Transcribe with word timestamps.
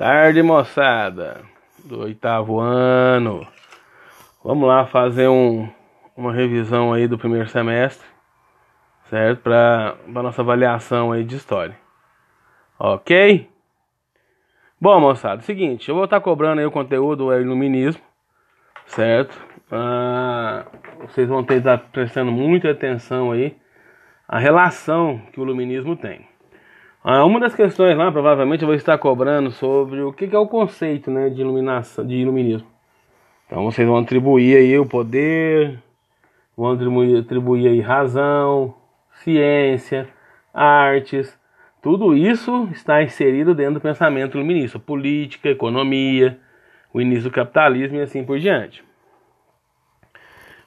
Tarde, 0.00 0.42
moçada 0.42 1.42
do 1.84 2.00
oitavo 2.04 2.58
ano. 2.58 3.46
Vamos 4.42 4.66
lá 4.66 4.86
fazer 4.86 5.28
um, 5.28 5.68
uma 6.16 6.32
revisão 6.32 6.94
aí 6.94 7.06
do 7.06 7.18
primeiro 7.18 7.46
semestre, 7.50 8.08
certo? 9.10 9.42
Para 9.42 9.98
nossa 10.06 10.40
avaliação 10.40 11.12
aí 11.12 11.22
de 11.22 11.36
história. 11.36 11.76
Ok? 12.78 13.46
Bom, 14.80 14.98
moçada, 15.00 15.42
seguinte, 15.42 15.90
eu 15.90 15.94
vou 15.94 16.04
estar 16.04 16.22
cobrando 16.22 16.60
aí 16.60 16.66
o 16.66 16.72
conteúdo 16.72 17.26
do 17.26 17.38
iluminismo, 17.38 18.00
certo? 18.86 19.38
Ah, 19.70 20.64
vocês 21.00 21.28
vão 21.28 21.44
ter 21.44 21.60
que 21.60 21.68
estar 21.68 21.76
prestando 21.92 22.32
muita 22.32 22.70
atenção 22.70 23.32
aí 23.32 23.54
a 24.26 24.38
relação 24.38 25.20
que 25.30 25.38
o 25.38 25.44
iluminismo 25.44 25.94
tem. 25.94 26.29
Ah, 27.02 27.24
uma 27.24 27.40
das 27.40 27.54
questões 27.54 27.96
lá, 27.96 28.12
provavelmente, 28.12 28.60
eu 28.60 28.66
vou 28.66 28.74
estar 28.74 28.98
cobrando 28.98 29.50
sobre 29.50 30.02
o 30.02 30.12
que, 30.12 30.26
é 30.26 30.38
o 30.38 30.46
conceito 30.46 31.10
né, 31.10 31.30
de 31.30 31.40
iluminação, 31.40 32.06
de 32.06 32.14
iluminismo. 32.14 32.68
Então 33.46 33.64
vocês 33.64 33.88
vão 33.88 33.96
atribuir 33.96 34.58
aí 34.58 34.78
o 34.78 34.84
poder, 34.84 35.78
vão 36.54 36.72
atribuir, 36.72 37.68
aí 37.68 37.80
razão, 37.80 38.74
ciência, 39.14 40.08
artes, 40.52 41.34
tudo 41.80 42.14
isso 42.14 42.68
está 42.70 43.02
inserido 43.02 43.54
dentro 43.54 43.74
do 43.74 43.80
pensamento 43.80 44.36
iluminista, 44.36 44.78
política, 44.78 45.48
economia, 45.48 46.38
o 46.92 47.00
início 47.00 47.24
do 47.24 47.30
capitalismo 47.30 47.96
e 47.96 48.02
assim 48.02 48.22
por 48.22 48.38
diante. 48.38 48.84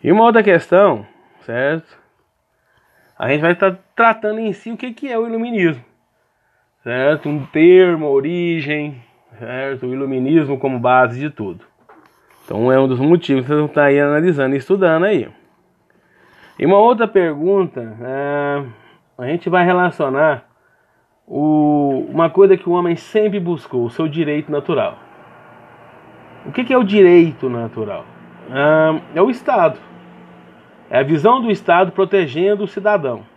E 0.03 0.11
uma 0.11 0.23
outra 0.23 0.41
questão, 0.41 1.05
certo? 1.41 1.95
A 3.19 3.29
gente 3.29 3.41
vai 3.41 3.51
estar 3.51 3.77
tratando 3.95 4.39
em 4.39 4.51
si 4.51 4.71
o 4.71 4.77
que 4.77 5.07
é 5.07 5.17
o 5.17 5.27
iluminismo 5.27 5.92
certo? 6.83 7.29
Um 7.29 7.45
termo, 7.45 8.07
origem, 8.07 9.01
certo? 9.39 9.87
O 9.87 9.93
iluminismo 9.93 10.59
como 10.59 10.77
base 10.77 11.19
de 11.19 11.29
tudo. 11.29 11.65
Então 12.43 12.71
é 12.71 12.79
um 12.79 12.87
dos 12.87 12.99
motivos 12.99 13.43
que 13.43 13.47
vocês 13.47 13.59
vão 13.59 13.67
estar 13.67 13.85
aí 13.85 13.99
analisando 13.99 14.53
e 14.53 14.57
estudando 14.57 15.05
aí. 15.05 15.29
E 16.59 16.65
uma 16.65 16.77
outra 16.77 17.07
pergunta, 17.07 17.97
é, 18.01 18.63
a 19.17 19.25
gente 19.27 19.49
vai 19.49 19.65
relacionar 19.65 20.45
o, 21.25 22.05
uma 22.09 22.29
coisa 22.29 22.57
que 22.57 22.67
o 22.67 22.73
homem 22.73 22.95
sempre 22.95 23.39
buscou, 23.39 23.85
o 23.85 23.89
seu 23.89 24.07
direito 24.07 24.51
natural. 24.51 24.99
O 26.45 26.51
que, 26.51 26.65
que 26.65 26.73
é 26.73 26.77
o 26.77 26.83
direito 26.83 27.49
natural? 27.49 28.05
É, 28.51 29.19
é 29.19 29.21
o 29.21 29.31
Estado. 29.31 29.79
É 30.89 30.99
a 30.99 31.03
visão 31.03 31.41
do 31.41 31.49
Estado 31.49 31.93
protegendo 31.93 32.65
o 32.65 32.67
cidadão 32.67 33.32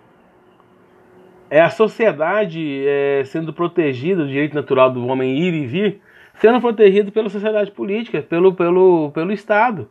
é 1.51 1.61
a 1.61 1.71
sociedade 1.71 2.85
é, 2.87 3.23
sendo 3.25 3.53
protegida, 3.53 4.23
o 4.23 4.27
direito 4.27 4.55
natural 4.55 4.91
do 4.91 5.07
homem 5.07 5.39
ir 5.39 5.55
e 5.55 5.67
vir, 5.67 6.01
sendo 6.35 6.61
protegido 6.61 7.13
pela 7.13 7.29
sociedade 7.29 7.71
política, 7.71 8.23
pelo, 8.23 8.55
pelo, 8.55 9.11
pelo 9.13 9.33
Estado. 9.33 9.89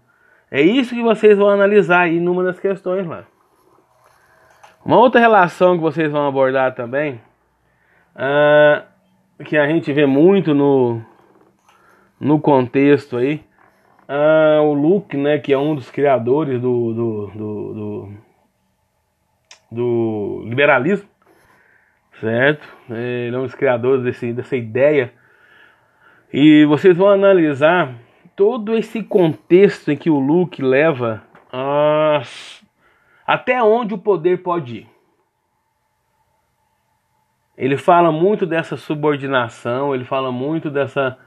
É 0.52 0.62
isso 0.62 0.94
que 0.94 1.02
vocês 1.02 1.38
vão 1.38 1.50
analisar 1.50 2.02
aí 2.02 2.20
numa 2.20 2.44
das 2.44 2.60
questões 2.60 3.06
lá. 3.08 3.26
Uma 4.86 4.98
outra 4.98 5.20
relação 5.20 5.76
que 5.76 5.82
vocês 5.82 6.12
vão 6.12 6.28
abordar 6.28 6.76
também, 6.76 7.20
ah, 8.16 8.84
que 9.44 9.58
a 9.58 9.68
gente 9.68 9.92
vê 9.92 10.06
muito 10.06 10.54
no, 10.54 11.02
no 12.20 12.40
contexto 12.40 13.18
aí, 13.18 13.44
ah, 14.08 14.62
o 14.62 14.74
Luke, 14.74 15.18
né, 15.18 15.40
que 15.40 15.52
é 15.52 15.58
um 15.58 15.74
dos 15.74 15.90
criadores 15.90 16.62
do, 16.62 16.94
do, 16.94 17.28
do, 17.28 17.74
do, 17.74 18.14
do 19.72 20.44
liberalismo, 20.48 21.10
certo? 22.20 22.68
Ele 22.90 23.36
é 23.36 23.40
um 23.40 23.44
dos 23.44 23.56
criadores 23.56 24.04
desse, 24.04 24.34
dessa 24.34 24.56
ideia. 24.56 25.14
E 26.32 26.66
vocês 26.66 26.96
vão 26.96 27.10
analisar 27.10 27.94
todo 28.36 28.76
esse 28.76 29.04
contexto 29.04 29.92
em 29.92 29.98
que 29.98 30.10
o 30.10 30.20
Luke 30.20 30.62
leva 30.62 31.24
até 33.26 33.62
onde 33.64 33.94
o 33.94 33.98
poder 33.98 34.44
pode 34.44 34.78
ir. 34.78 34.96
Ele 37.58 37.78
fala 37.78 38.12
muito 38.12 38.46
dessa 38.46 38.76
subordinação, 38.76 39.96
ele 39.96 40.04
fala 40.04 40.30
muito 40.30 40.70
dessa, 40.70 41.18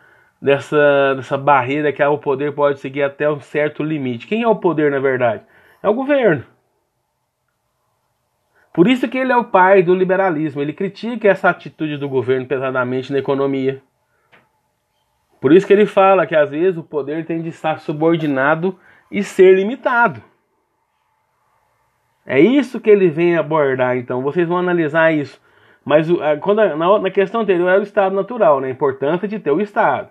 dessa, 0.41 1.15
dessa 1.15 1.39
barreira 1.39 1.91
que 1.91 2.05
o 2.05 2.19
poder 2.19 2.53
pode 2.53 2.81
seguir 2.81 3.03
até 3.03 3.31
um 3.31 3.41
certo 3.41 3.83
limite. 3.83 4.27
Quem 4.27 4.43
é 4.43 4.49
o 4.49 4.57
poder, 4.57 4.91
na 4.91 4.99
verdade? 4.99 5.43
É 5.83 5.89
o 5.89 5.95
governo. 5.95 6.45
Por 8.73 8.87
isso 8.87 9.09
que 9.09 9.19
ele 9.19 9.33
é 9.33 9.37
o 9.37 9.45
pai 9.45 9.83
do 9.83 9.95
liberalismo. 9.95 10.63
Ele 10.63 10.73
critica 10.73 11.29
essa 11.29 11.51
atitude 11.51 11.97
do 11.97 12.09
governo 12.09 12.47
pesadamente 12.47 13.13
na 13.13 13.19
economia. 13.19 13.83
Por 15.41 15.53
isso 15.53 15.67
que 15.67 15.73
ele 15.73 15.87
fala 15.87 16.27
que 16.27 16.35
às 16.35 16.51
vezes 16.51 16.77
o 16.77 16.83
poder 16.83 17.25
tem 17.25 17.43
de 17.43 17.49
estar 17.49 17.79
subordinado 17.79 18.79
e 19.11 19.23
ser 19.23 19.55
limitado. 19.55 20.23
É 22.27 22.39
isso 22.39 22.81
que 22.81 22.91
ele 22.91 23.09
vem 23.09 23.37
abordar, 23.37 23.97
então. 23.97 24.23
Vocês 24.23 24.47
vão 24.47 24.59
analisar 24.59 25.13
isso. 25.13 25.41
Mas 25.85 26.07
quando, 26.43 26.61
na, 26.77 27.11
questão 27.11 27.41
anterior 27.41 27.71
era 27.71 27.81
o 27.81 27.85
estado 27.85 28.15
natural, 28.15 28.61
né? 28.61 28.69
a 28.69 28.71
importância 28.71 29.27
de 29.27 29.39
ter 29.39 29.51
o 29.51 29.61
estado. 29.61 30.11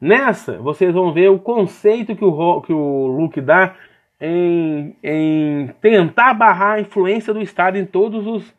Nessa, 0.00 0.58
vocês 0.58 0.94
vão 0.94 1.12
ver 1.12 1.28
o 1.28 1.40
conceito 1.40 2.14
que 2.14 2.24
o, 2.24 2.60
que 2.60 2.72
o 2.72 3.06
Luke 3.08 3.40
dá 3.40 3.74
em, 4.20 4.96
em 5.02 5.68
tentar 5.80 6.34
barrar 6.34 6.74
a 6.74 6.80
influência 6.80 7.32
do 7.32 7.40
Estado 7.40 7.78
em 7.78 7.84
todos 7.84 8.26
os 8.26 8.54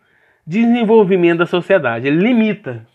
desenvolvimentos 0.46 1.40
da 1.40 1.46
sociedade. 1.46 2.08
Ele 2.08 2.18
limita. 2.18 2.88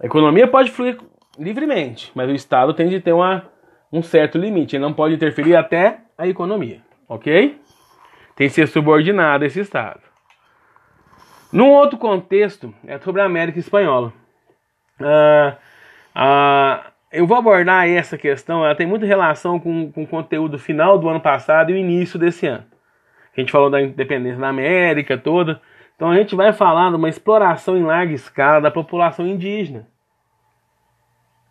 A 0.00 0.06
economia 0.06 0.46
pode 0.46 0.70
fluir 0.70 0.98
livremente, 1.38 2.12
mas 2.14 2.28
o 2.28 2.34
Estado 2.34 2.74
tem 2.74 2.88
de 2.88 3.00
ter 3.00 3.12
uma, 3.12 3.44
um 3.92 4.02
certo 4.02 4.38
limite. 4.38 4.76
Ele 4.76 4.84
não 4.84 4.92
pode 4.92 5.14
interferir 5.14 5.56
até 5.56 6.00
a 6.16 6.26
economia, 6.28 6.80
ok? 7.08 7.60
Tem 8.34 8.48
que 8.48 8.54
ser 8.54 8.68
subordinado 8.68 9.44
a 9.44 9.46
esse 9.46 9.60
Estado. 9.60 10.00
Num 11.52 11.70
outro 11.70 11.98
contexto, 11.98 12.74
é 12.86 12.98
sobre 12.98 13.22
a 13.22 13.24
América 13.24 13.58
Espanhola. 13.58 14.12
Ah, 15.00 15.56
ah, 16.14 16.92
eu 17.16 17.26
vou 17.26 17.36
abordar 17.36 17.88
essa 17.88 18.18
questão, 18.18 18.64
ela 18.64 18.74
tem 18.74 18.86
muita 18.86 19.06
relação 19.06 19.58
com, 19.58 19.90
com 19.90 20.02
o 20.02 20.06
conteúdo 20.06 20.58
final 20.58 20.98
do 20.98 21.08
ano 21.08 21.20
passado 21.20 21.70
e 21.70 21.74
o 21.74 21.76
início 21.76 22.18
desse 22.18 22.46
ano. 22.46 22.64
A 23.34 23.40
gente 23.40 23.50
falou 23.50 23.70
da 23.70 23.80
independência 23.80 24.40
da 24.40 24.48
América 24.48 25.16
toda. 25.16 25.60
Então 25.94 26.10
a 26.10 26.16
gente 26.16 26.34
vai 26.34 26.52
falar 26.52 26.90
de 26.90 26.96
uma 26.96 27.08
exploração 27.08 27.76
em 27.76 27.82
larga 27.82 28.12
escala 28.12 28.60
da 28.60 28.70
população 28.70 29.26
indígena. 29.26 29.88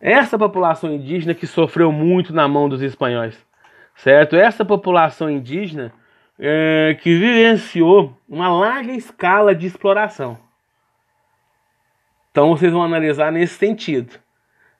Essa 0.00 0.38
população 0.38 0.92
indígena 0.92 1.34
que 1.34 1.46
sofreu 1.46 1.90
muito 1.90 2.32
na 2.32 2.46
mão 2.46 2.68
dos 2.68 2.82
espanhóis, 2.82 3.44
certo? 3.94 4.36
Essa 4.36 4.64
população 4.64 5.28
indígena 5.28 5.92
é, 6.38 6.96
que 7.00 7.18
vivenciou 7.18 8.16
uma 8.28 8.48
larga 8.48 8.92
escala 8.92 9.54
de 9.54 9.66
exploração. 9.66 10.38
Então 12.30 12.50
vocês 12.50 12.72
vão 12.72 12.84
analisar 12.84 13.32
nesse 13.32 13.54
sentido 13.54 14.25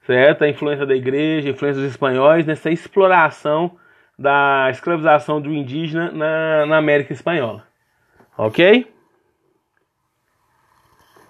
certo? 0.07 0.45
A 0.45 0.49
influência 0.49 0.87
da 0.87 0.95
igreja, 0.95 1.49
a 1.49 1.51
influência 1.51 1.83
dos 1.83 1.91
espanhóis 1.91 2.47
nessa 2.47 2.71
exploração 2.71 3.77
da 4.19 4.69
escravização 4.71 5.41
do 5.41 5.53
indígena 5.53 6.11
na, 6.11 6.65
na 6.67 6.79
América 6.79 7.13
Espanhola. 7.13 7.67
Ok? 8.39 8.87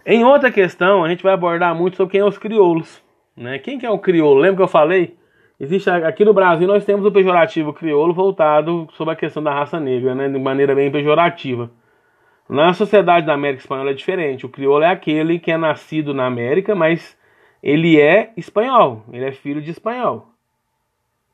Em 0.05 0.25
outra 0.25 0.53
questão, 0.53 1.03
a 1.03 1.09
gente 1.09 1.23
vai 1.23 1.33
abordar 1.33 1.75
muito 1.75 1.97
sobre 1.97 2.13
quem 2.13 2.21
é 2.21 2.25
os 2.25 2.39
crioulos. 2.39 3.03
Né? 3.37 3.59
Quem 3.59 3.79
que 3.79 3.87
é 3.87 3.91
o 3.91 3.99
crioulo? 3.99 4.41
Lembra 4.41 4.59
que 4.59 4.63
eu 4.63 4.69
falei? 4.69 5.17
Existe 5.59 5.89
aqui 5.89 6.25
no 6.25 6.35
Brasil 6.35 6.69
nós 6.69 6.85
temos 6.85 7.05
o 7.07 7.11
pejorativo 7.11 7.73
crioulo 7.73 8.13
voltado 8.13 8.87
sobre 8.93 9.15
a 9.15 9.17
questão 9.17 9.43
da 9.43 9.53
raça 9.53 9.81
negra, 9.81 10.15
né? 10.15 10.29
de 10.29 10.39
maneira 10.39 10.75
bem 10.75 10.93
pejorativa. 10.93 11.71
Na 12.49 12.73
sociedade 12.75 13.27
da 13.27 13.33
América 13.33 13.63
Espanhola 13.63 13.91
é 13.91 13.95
diferente. 13.95 14.47
O 14.47 14.51
crioulo 14.51 14.85
é 14.85 14.91
aquele 14.91 15.39
que 15.39 15.51
é 15.51 15.57
nascido 15.57 16.15
na 16.15 16.27
América, 16.27 16.75
mas 16.75 17.19
ele 17.63 18.01
é 18.01 18.33
espanhol, 18.37 19.05
ele 19.13 19.25
é 19.25 19.33
filho 19.33 19.61
de 19.61 19.71
espanhol. 19.71 20.29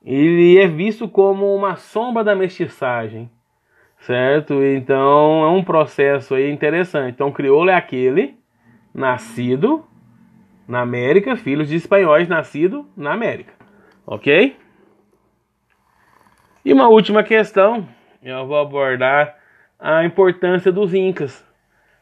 Ele 0.04 0.58
é 0.58 0.66
visto 0.66 1.08
como 1.08 1.54
uma 1.54 1.76
sombra 1.76 2.24
da 2.24 2.34
mestiçagem, 2.34 3.30
certo? 4.00 4.62
Então 4.62 5.44
é 5.44 5.48
um 5.48 5.62
processo 5.62 6.34
aí 6.34 6.50
interessante. 6.50 7.14
Então, 7.14 7.30
crioulo 7.30 7.70
é 7.70 7.74
aquele 7.74 8.36
nascido 8.92 9.84
na 10.66 10.80
América, 10.80 11.36
filhos 11.36 11.68
de 11.68 11.76
espanhóis 11.76 12.28
nascido 12.28 12.86
na 12.96 13.12
América, 13.12 13.52
ok? 14.06 14.56
E 16.64 16.72
uma 16.72 16.88
última 16.88 17.22
questão, 17.22 17.86
eu 18.22 18.46
vou 18.46 18.58
abordar 18.58 19.36
a 19.78 20.04
importância 20.04 20.70
dos 20.70 20.94
incas 20.94 21.44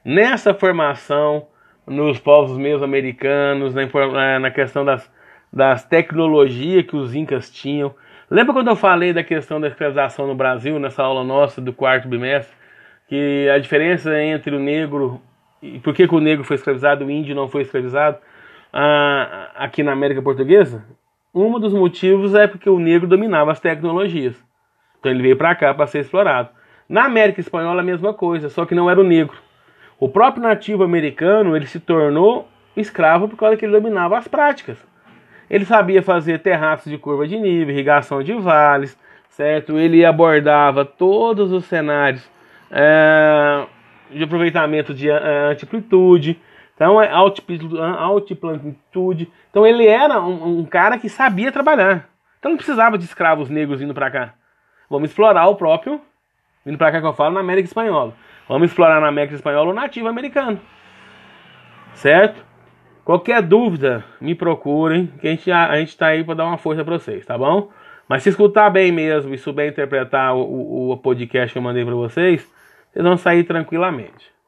nessa 0.04 0.52
formação 0.52 1.46
nos 1.90 2.18
povos 2.18 2.56
mesoamericanos, 2.56 3.74
na, 3.74 4.38
na 4.38 4.50
questão 4.50 4.84
das, 4.84 5.10
das 5.52 5.84
tecnologias 5.84 6.86
que 6.86 6.96
os 6.96 7.14
incas 7.14 7.50
tinham. 7.50 7.94
Lembra 8.30 8.52
quando 8.52 8.68
eu 8.68 8.76
falei 8.76 9.12
da 9.12 9.24
questão 9.24 9.60
da 9.60 9.66
escravização 9.66 10.26
no 10.26 10.34
Brasil, 10.34 10.78
nessa 10.78 11.02
aula 11.02 11.24
nossa 11.24 11.60
do 11.60 11.72
quarto 11.72 12.08
bimestre, 12.08 12.54
que 13.08 13.48
a 13.52 13.58
diferença 13.58 14.22
entre 14.22 14.54
o 14.54 14.60
negro 14.60 15.20
e 15.60 15.78
por 15.80 15.92
que, 15.92 16.06
que 16.06 16.14
o 16.14 16.20
negro 16.20 16.44
foi 16.44 16.56
escravizado 16.56 17.04
o 17.04 17.10
índio 17.10 17.34
não 17.34 17.48
foi 17.48 17.62
escravizado? 17.62 18.18
ah, 18.72 19.50
aqui 19.56 19.82
na 19.82 19.92
América 19.92 20.22
Portuguesa? 20.22 20.84
Um 21.34 21.58
dos 21.58 21.72
motivos 21.72 22.34
é 22.34 22.46
porque 22.46 22.68
o 22.68 22.78
negro 22.78 23.08
dominava 23.08 23.52
as 23.52 23.60
tecnologias. 23.60 24.34
Então 24.98 25.10
ele 25.10 25.22
veio 25.22 25.36
para 25.36 25.54
cá 25.54 25.72
para 25.74 25.86
ser 25.86 26.00
explorado. 26.00 26.50
Na 26.88 27.04
América 27.04 27.40
Espanhola 27.40 27.80
a 27.80 27.84
mesma 27.84 28.12
coisa, 28.12 28.48
só 28.48 28.64
que 28.64 28.74
não 28.74 28.90
era 28.90 29.00
o 29.00 29.04
negro. 29.04 29.36
O 30.00 30.08
próprio 30.08 30.42
nativo 30.42 30.82
americano 30.82 31.54
ele 31.54 31.66
se 31.66 31.78
tornou 31.78 32.48
escravo 32.74 33.28
por 33.28 33.36
causa 33.36 33.54
que 33.54 33.66
ele 33.66 33.78
dominava 33.78 34.16
as 34.16 34.26
práticas. 34.26 34.78
Ele 35.50 35.66
sabia 35.66 36.02
fazer 36.02 36.38
terraços 36.38 36.90
de 36.90 36.96
curva 36.96 37.28
de 37.28 37.38
nível, 37.38 37.74
irrigação 37.74 38.22
de 38.22 38.32
vales, 38.32 38.98
certo? 39.28 39.78
Ele 39.78 40.02
abordava 40.02 40.86
todos 40.86 41.52
os 41.52 41.66
cenários 41.66 42.26
é, 42.70 43.66
de 44.10 44.24
aproveitamento 44.24 44.94
de 44.94 45.10
é, 45.10 45.50
altitude, 45.50 46.40
então 46.74 47.02
é 47.02 47.10
altitude. 47.10 49.30
Então 49.50 49.66
ele 49.66 49.86
era 49.86 50.18
um, 50.18 50.60
um, 50.60 50.64
cara 50.64 50.96
que 50.96 51.10
sabia 51.10 51.52
trabalhar. 51.52 52.08
Então 52.38 52.52
não 52.52 52.56
precisava 52.56 52.96
de 52.96 53.04
escravos 53.04 53.50
negros 53.50 53.80
vindo 53.80 53.92
para 53.92 54.10
cá. 54.10 54.32
Vamos 54.88 55.10
explorar 55.10 55.46
o 55.48 55.56
próprio, 55.56 56.00
vindo 56.64 56.78
para 56.78 56.90
cá 56.90 57.02
que 57.02 57.06
eu 57.06 57.12
falo, 57.12 57.34
na 57.34 57.40
América 57.40 57.68
Espanhola. 57.68 58.14
Vamos 58.50 58.72
explorar 58.72 59.00
na 59.00 59.06
América 59.06 59.36
Espanhola 59.36 59.70
o 59.70 59.72
nativo 59.72 60.08
americano. 60.08 60.60
Certo? 61.94 62.44
Qualquer 63.04 63.42
dúvida, 63.42 64.04
me 64.20 64.34
procurem, 64.34 65.06
que 65.20 65.28
a 65.28 65.30
gente, 65.30 65.52
a 65.52 65.78
gente 65.78 65.96
tá 65.96 66.08
aí 66.08 66.24
para 66.24 66.34
dar 66.34 66.46
uma 66.46 66.58
força 66.58 66.84
para 66.84 66.98
vocês, 66.98 67.24
tá 67.24 67.38
bom? 67.38 67.70
Mas 68.08 68.24
se 68.24 68.30
escutar 68.30 68.68
bem 68.68 68.90
mesmo 68.90 69.32
e 69.32 69.38
souber 69.38 69.68
interpretar 69.68 70.34
o, 70.34 70.40
o, 70.40 70.90
o 70.90 70.96
podcast 70.96 71.52
que 71.52 71.58
eu 71.58 71.62
mandei 71.62 71.84
para 71.84 71.94
vocês, 71.94 72.52
vocês 72.90 73.04
vão 73.04 73.16
sair 73.16 73.44
tranquilamente. 73.44 74.32